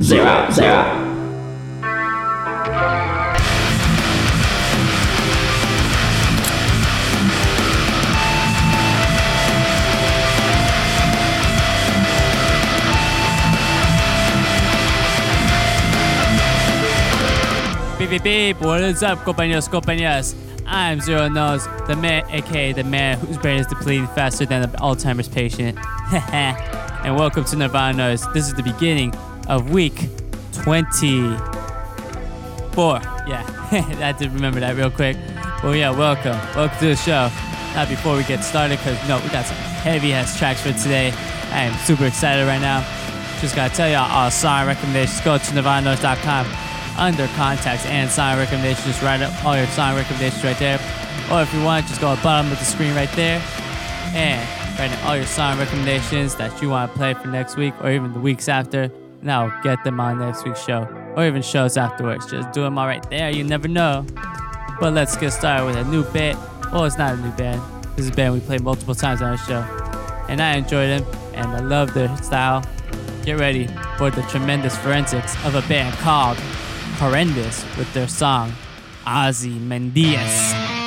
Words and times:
zero, 0.00 0.48
zero. 0.52 1.04
Beep 17.98 18.10
beep 18.10 18.22
beep, 18.22 18.60
what 18.60 18.80
is 18.82 19.02
up, 19.02 19.18
compañeros, 19.24 19.68
compañeras? 19.68 20.34
I'm 20.66 21.00
Zero 21.00 21.28
Nose, 21.28 21.66
the 21.86 21.96
man, 21.96 22.24
aka 22.30 22.72
the 22.72 22.84
man 22.84 23.18
whose 23.18 23.38
brain 23.38 23.58
is 23.58 23.66
depleting 23.66 24.06
faster 24.08 24.46
than 24.46 24.62
an 24.62 24.70
Alzheimer's 24.72 25.28
patient. 25.28 25.78
and 26.32 27.16
welcome 27.16 27.44
to 27.44 27.56
Nirvana 27.56 27.98
Noize. 27.98 28.32
This 28.34 28.46
is 28.46 28.54
the 28.54 28.62
beginning 28.62 29.12
of 29.48 29.70
week 29.70 30.08
24. 30.52 33.00
Yeah, 33.26 33.44
I 33.72 33.80
had 33.80 34.18
to 34.18 34.28
remember 34.28 34.60
that 34.60 34.76
real 34.76 34.90
quick. 34.90 35.16
Well, 35.62 35.74
yeah, 35.74 35.90
welcome. 35.90 36.36
Welcome 36.54 36.78
to 36.78 36.86
the 36.86 36.96
show. 36.96 37.30
Now, 37.74 37.86
before 37.88 38.16
we 38.16 38.24
get 38.24 38.44
started, 38.44 38.78
because, 38.78 38.96
no, 39.08 39.18
we 39.20 39.28
got 39.30 39.46
some 39.46 39.56
heavy 39.56 40.12
ass 40.12 40.38
tracks 40.38 40.60
for 40.60 40.72
today. 40.72 41.12
I 41.50 41.64
am 41.64 41.74
super 41.84 42.06
excited 42.06 42.46
right 42.46 42.60
now. 42.60 42.86
Just 43.40 43.56
gotta 43.56 43.74
tell 43.74 43.88
y'all, 43.88 44.10
all 44.10 44.30
song 44.30 44.66
recommendations, 44.66 45.20
go 45.22 45.38
to 45.38 45.44
nirvananoise.com 45.44 46.46
under 46.98 47.26
contacts 47.28 47.86
and 47.86 48.10
song 48.10 48.38
recommendations. 48.38 48.86
Just 48.86 49.02
write 49.02 49.22
up 49.22 49.44
all 49.44 49.56
your 49.56 49.66
song 49.68 49.96
recommendations 49.96 50.44
right 50.44 50.58
there. 50.58 50.78
Or 51.30 51.42
if 51.42 51.52
you 51.54 51.62
want, 51.62 51.86
just 51.86 52.00
go 52.00 52.08
at 52.08 52.16
the 52.16 52.22
bottom 52.22 52.50
of 52.50 52.58
the 52.58 52.64
screen 52.64 52.94
right 52.94 53.10
there 53.12 53.40
and 54.14 54.78
write 54.78 54.90
in 54.90 54.98
all 55.06 55.16
your 55.16 55.26
song 55.26 55.58
recommendations 55.58 56.34
that 56.36 56.60
you 56.62 56.70
want 56.70 56.90
to 56.90 56.98
play 56.98 57.14
for 57.14 57.28
next 57.28 57.56
week 57.56 57.74
or 57.82 57.90
even 57.90 58.12
the 58.12 58.20
weeks 58.20 58.48
after. 58.48 58.90
And 59.20 59.30
I'll 59.30 59.62
get 59.62 59.82
them 59.84 60.00
on 60.00 60.18
next 60.18 60.44
week's 60.44 60.64
show 60.64 60.84
or 61.16 61.26
even 61.26 61.42
shows 61.42 61.76
afterwards. 61.76 62.30
Just 62.30 62.52
do 62.52 62.62
them 62.62 62.78
all 62.78 62.86
right 62.86 63.08
there. 63.10 63.30
You 63.30 63.44
never 63.44 63.68
know. 63.68 64.06
But 64.80 64.92
let's 64.92 65.16
get 65.16 65.32
started 65.32 65.66
with 65.66 65.76
a 65.76 65.84
new 65.84 66.04
bit. 66.04 66.36
Well, 66.72 66.84
it's 66.84 66.98
not 66.98 67.14
a 67.14 67.16
new 67.16 67.32
band. 67.32 67.60
This 67.96 68.06
is 68.06 68.12
a 68.12 68.14
band 68.14 68.34
we 68.34 68.40
played 68.40 68.62
multiple 68.62 68.94
times 68.94 69.22
on 69.22 69.30
our 69.30 69.38
show. 69.38 69.60
And 70.28 70.40
I 70.40 70.56
enjoyed 70.56 71.00
them 71.00 71.18
and 71.34 71.48
I 71.48 71.60
love 71.60 71.94
their 71.94 72.14
style. 72.18 72.64
Get 73.24 73.40
ready 73.40 73.66
for 73.96 74.10
the 74.10 74.22
tremendous 74.22 74.76
forensics 74.78 75.34
of 75.44 75.54
a 75.54 75.62
band 75.68 75.94
called 75.96 76.38
Horrendous 76.98 77.64
with 77.76 77.92
their 77.92 78.08
song 78.08 78.52
Ozymandias. 79.06 80.77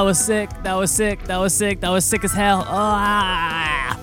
Was 0.00 0.18
sick. 0.18 0.50
That 0.62 0.74
was 0.74 0.90
sick. 0.90 1.22
That 1.24 1.38
was 1.38 1.54
sick. 1.54 1.80
That 1.80 1.90
was 1.90 2.04
sick 2.04 2.24
as 2.24 2.32
hell. 2.32 2.60
Oh, 2.60 2.70
ah. 2.70 4.00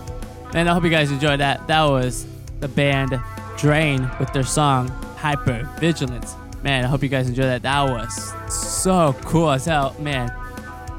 Man, 0.54 0.68
I 0.68 0.74
hope 0.74 0.84
you 0.84 0.90
guys 0.90 1.12
enjoyed 1.12 1.40
that. 1.40 1.66
That 1.68 1.86
was 1.86 2.26
the 2.60 2.68
band 2.68 3.20
Drain 3.58 4.10
with 4.20 4.32
their 4.34 4.44
song 4.44 4.90
Hyper 5.18 5.70
Vigilance. 5.80 6.36
Man, 6.64 6.84
I 6.84 6.88
hope 6.88 7.04
you 7.04 7.10
guys 7.10 7.30
enjoyed 7.30 7.46
that. 7.46 7.62
That 7.64 7.84
was 7.84 8.34
so 8.54 9.16
cool 9.22 9.52
as 9.52 9.66
hell. 9.66 9.96
Man, 10.00 10.30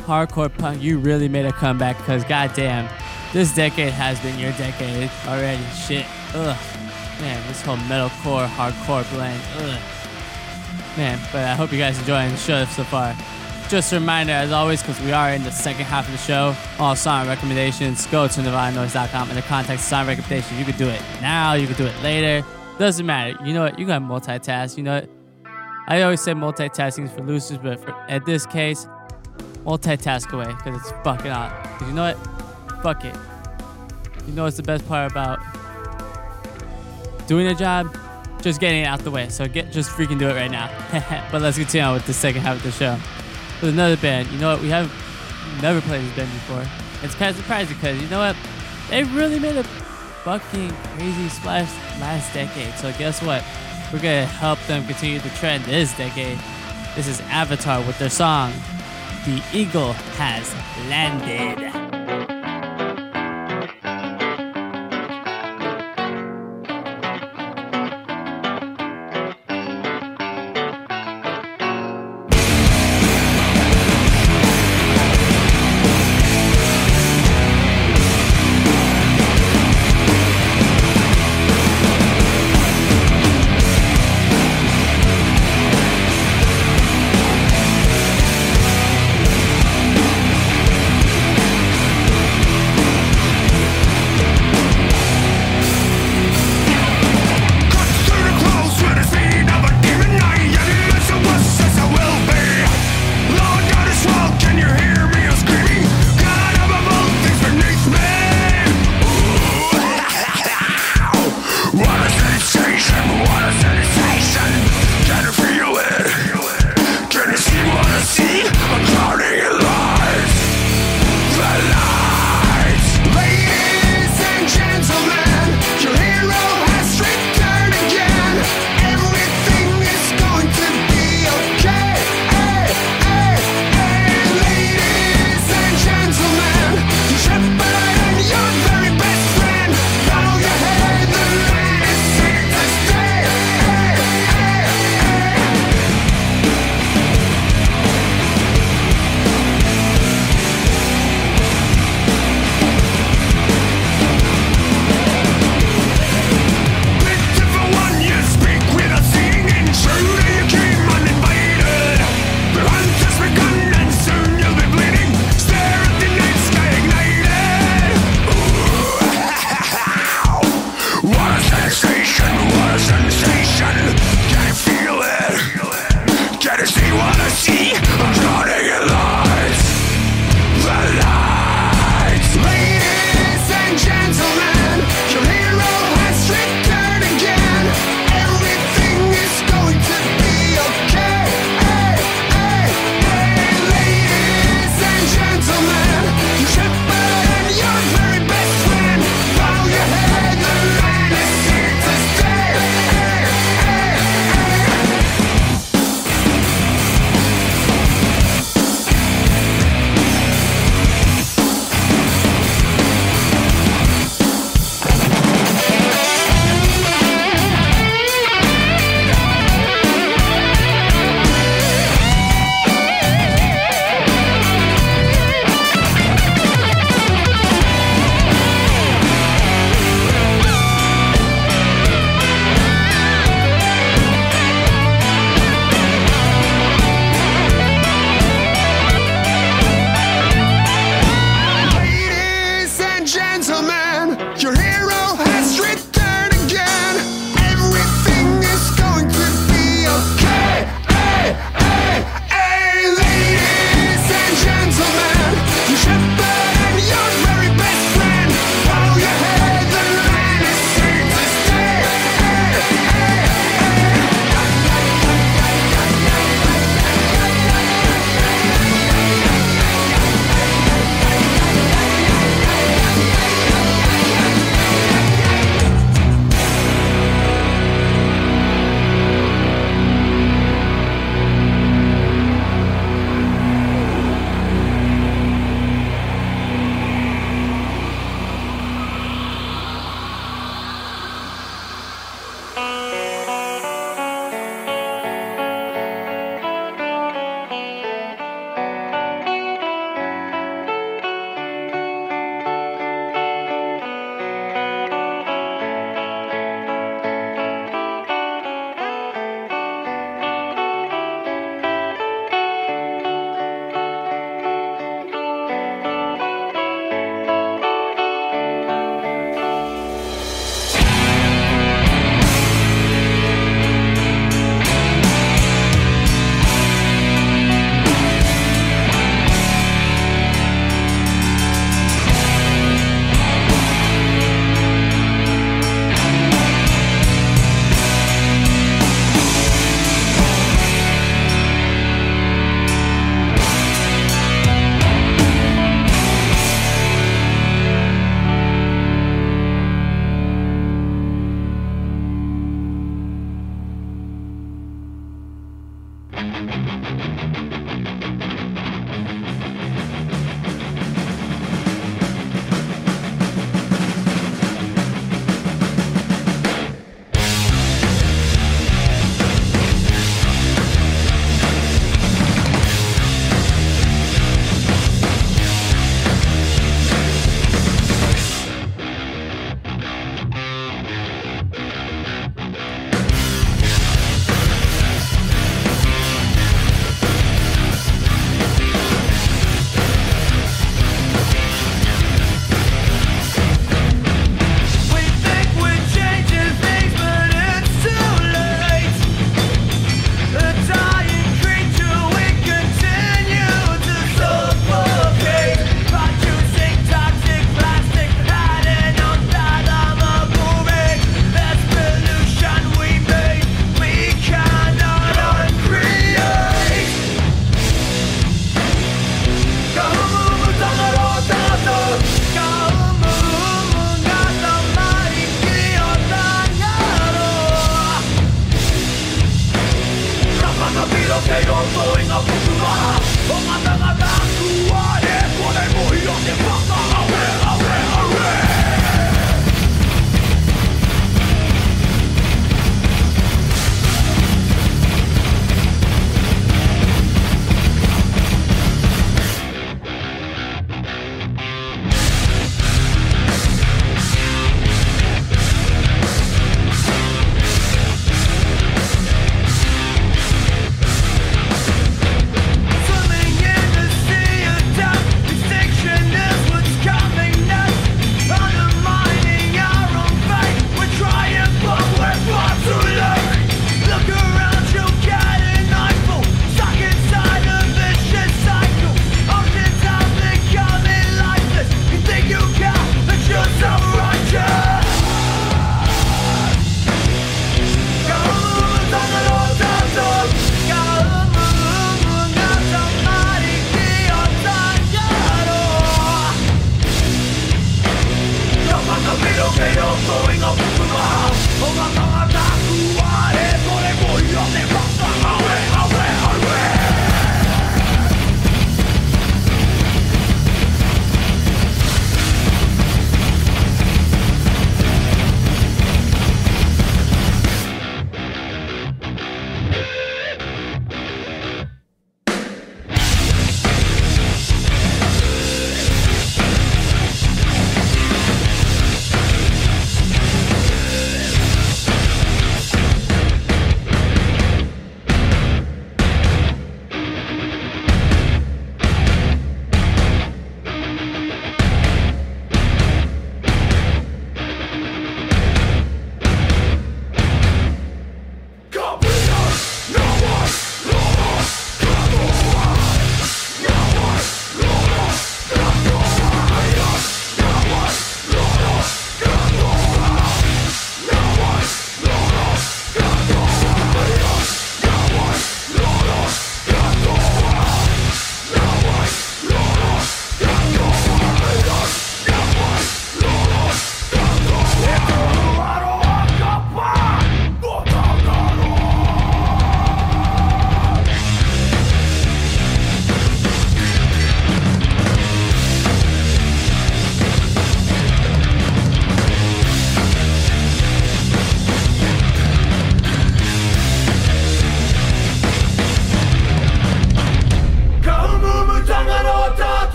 hardcore 0.00 0.56
punk, 0.56 0.82
you 0.82 0.98
really 0.98 1.28
made 1.28 1.46
a 1.46 1.52
comeback 1.52 1.96
because 1.98 2.24
goddamn, 2.24 2.88
this 3.32 3.54
decade 3.54 3.92
has 3.92 4.20
been 4.20 4.38
your 4.38 4.52
decade 4.52 5.10
already. 5.26 5.62
Shit. 5.74 6.06
Ugh. 6.34 6.56
Man, 7.20 7.46
this 7.48 7.62
whole 7.62 7.76
metalcore, 7.76 8.46
hardcore 8.46 9.08
blend. 9.12 9.42
Ugh. 9.56 9.80
Man, 10.96 11.18
but 11.32 11.44
I 11.44 11.54
hope 11.54 11.72
you 11.72 11.78
guys 11.78 11.98
enjoying 11.98 12.30
the 12.30 12.36
show 12.36 12.64
so 12.64 12.84
far. 12.84 13.16
Just 13.68 13.92
a 13.92 14.00
reminder, 14.00 14.32
as 14.32 14.50
always, 14.50 14.80
because 14.80 14.98
we 15.02 15.12
are 15.12 15.30
in 15.30 15.44
the 15.44 15.50
second 15.50 15.84
half 15.84 16.06
of 16.06 16.12
the 16.12 16.18
show, 16.18 16.56
all 16.78 16.96
song 16.96 17.28
recommendations, 17.28 18.06
go 18.06 18.26
to 18.26 18.40
nirvananoise.com 18.40 19.28
in 19.28 19.36
the 19.36 19.42
context 19.42 19.84
of 19.84 19.88
song 19.90 20.06
recommendations. 20.06 20.58
You 20.58 20.64
could 20.64 20.78
do 20.78 20.88
it 20.88 21.02
now, 21.20 21.52
you 21.52 21.66
could 21.66 21.76
do 21.76 21.84
it 21.84 22.02
later. 22.02 22.46
Doesn't 22.78 23.04
matter. 23.04 23.36
You 23.44 23.52
know 23.52 23.64
what? 23.64 23.78
You 23.78 23.86
got 23.86 24.00
multitask. 24.00 24.78
You 24.78 24.84
know 24.84 25.00
what? 25.00 25.10
I 25.86 26.00
always 26.00 26.22
say 26.22 26.32
multitasking 26.32 27.04
is 27.04 27.12
for 27.12 27.20
losers, 27.20 27.58
but 27.58 27.78
for, 27.78 27.92
at 28.08 28.24
this 28.24 28.46
case, 28.46 28.86
multitask 29.64 30.32
away 30.32 30.46
because 30.46 30.80
it's 30.80 30.90
fucking 31.04 31.30
hot. 31.30 31.82
You 31.82 31.92
know 31.92 32.14
what? 32.14 32.82
Fuck 32.82 33.04
it. 33.04 33.14
You 34.26 34.32
know 34.32 34.44
what's 34.44 34.56
the 34.56 34.62
best 34.62 34.88
part 34.88 35.10
about 35.12 35.40
doing 37.26 37.48
a 37.48 37.54
job? 37.54 37.94
Just 38.40 38.60
getting 38.60 38.84
it 38.84 38.86
out 38.86 39.00
the 39.00 39.10
way. 39.10 39.28
So 39.28 39.46
get 39.46 39.72
just 39.72 39.90
freaking 39.90 40.18
do 40.18 40.26
it 40.26 40.34
right 40.34 40.50
now. 40.50 40.70
but 41.30 41.42
let's 41.42 41.58
continue 41.58 41.86
on 41.86 41.92
with 41.92 42.06
the 42.06 42.14
second 42.14 42.40
half 42.40 42.56
of 42.56 42.62
the 42.62 42.72
show 42.72 42.98
with 43.60 43.70
another 43.70 43.96
band. 43.96 44.28
You 44.28 44.38
know 44.38 44.52
what? 44.52 44.62
We 44.62 44.68
have 44.68 44.90
never 45.60 45.80
played 45.80 46.04
this 46.04 46.16
band 46.16 46.32
before. 46.32 46.64
It's 47.02 47.14
kind 47.14 47.30
of 47.30 47.36
surprising 47.36 47.76
because 47.76 48.00
you 48.00 48.08
know 48.08 48.18
what? 48.18 48.36
They 48.90 49.04
really 49.04 49.38
made 49.38 49.56
a 49.56 49.64
fucking 50.24 50.70
crazy 50.70 51.28
splash 51.28 51.70
last 52.00 52.32
decade. 52.34 52.74
So 52.74 52.92
guess 52.98 53.22
what? 53.22 53.44
We're 53.92 54.00
gonna 54.00 54.26
help 54.26 54.58
them 54.66 54.84
continue 54.86 55.18
the 55.20 55.30
trend 55.30 55.64
this 55.64 55.96
decade. 55.96 56.38
This 56.94 57.06
is 57.06 57.20
Avatar 57.22 57.80
with 57.82 57.98
their 57.98 58.10
song, 58.10 58.52
"The 59.24 59.42
Eagle 59.52 59.92
Has 59.92 60.54
Landed." 60.88 61.97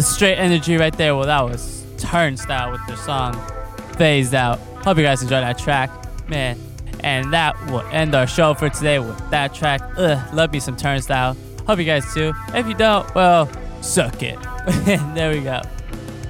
Straight 0.00 0.36
energy 0.36 0.76
right 0.76 0.96
there. 0.96 1.14
Well, 1.14 1.26
that 1.26 1.42
was 1.42 1.84
Turnstile 1.98 2.72
with 2.72 2.80
the 2.86 2.96
song 2.96 3.34
Fazed 3.98 4.34
Out. 4.34 4.58
Hope 4.84 4.96
you 4.96 5.02
guys 5.02 5.22
enjoyed 5.22 5.42
that 5.42 5.58
track, 5.58 5.90
man. 6.28 6.58
And 7.00 7.30
that 7.34 7.60
will 7.66 7.82
end 7.90 8.14
our 8.14 8.26
show 8.26 8.54
for 8.54 8.70
today 8.70 9.00
with 9.00 9.18
that 9.30 9.52
track. 9.54 9.82
Ugh, 9.98 10.34
love 10.34 10.50
me 10.50 10.60
some 10.60 10.76
Turnstile. 10.76 11.36
Hope 11.66 11.78
you 11.78 11.84
guys 11.84 12.12
do. 12.14 12.32
If 12.54 12.66
you 12.66 12.74
don't, 12.74 13.14
well, 13.14 13.50
suck 13.82 14.22
it. 14.22 14.38
there 15.14 15.30
we 15.30 15.40
go. 15.40 15.60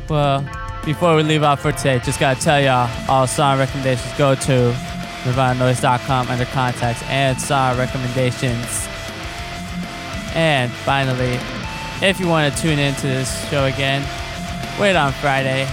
Well, 0.08 0.44
before 0.84 1.14
we 1.14 1.22
leave 1.22 1.44
off 1.44 1.60
for 1.60 1.70
today, 1.70 2.00
just 2.00 2.18
gotta 2.18 2.40
tell 2.40 2.60
y'all 2.60 2.90
all 3.08 3.28
song 3.28 3.60
recommendations 3.60 4.12
go 4.18 4.34
to 4.34 4.74
nirvananoise.com 5.22 6.28
under 6.28 6.46
contacts 6.46 7.02
and 7.04 7.40
song 7.40 7.78
recommendations. 7.78 8.88
And 10.34 10.72
finally, 10.72 11.38
if 12.02 12.18
you 12.18 12.26
want 12.26 12.52
to 12.52 12.60
tune 12.60 12.78
into 12.80 13.06
this 13.06 13.48
show 13.48 13.64
again, 13.64 14.02
wait 14.80 14.96
on 14.96 15.12
Friday, 15.12 15.64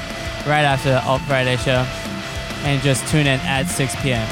right 0.45 0.63
after 0.63 0.89
the 0.91 1.03
Alt 1.03 1.21
Friday 1.23 1.57
show, 1.57 1.85
and 2.63 2.81
just 2.83 3.07
tune 3.07 3.25
in 3.25 3.39
at 3.41 3.63
6 3.63 3.95
p.m. 4.01 4.27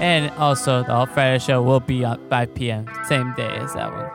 And 0.00 0.30
also, 0.38 0.82
the 0.82 0.92
Alt 0.92 1.10
Friday 1.10 1.38
show 1.38 1.62
will 1.62 1.80
be 1.80 2.04
on 2.04 2.18
5 2.30 2.54
p.m., 2.54 2.86
same 3.06 3.34
day 3.34 3.54
as 3.58 3.74
that 3.74 3.92
one. 3.92 4.10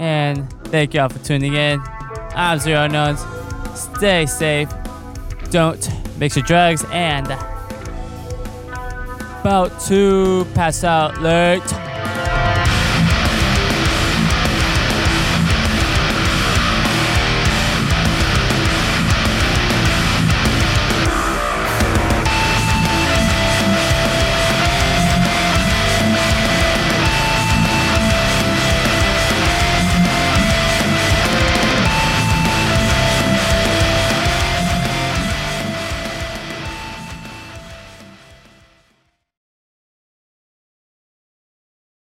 And 0.00 0.50
thank 0.68 0.94
y'all 0.94 1.10
for 1.10 1.18
tuning 1.18 1.54
in. 1.54 1.82
I'm 2.34 2.58
Zero 2.58 2.84
Unknowns. 2.84 3.22
Stay 3.78 4.24
safe. 4.24 4.70
Don't 5.50 5.86
mix 6.18 6.34
your 6.36 6.44
drugs 6.44 6.82
and 6.90 7.26
about 9.40 9.78
to 9.82 10.46
pass 10.54 10.82
out 10.82 11.20
late. 11.20 11.62